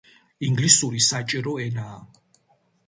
ინგლისური 0.47 1.03
საჭირო 1.09 1.55
ენაა. 1.67 2.03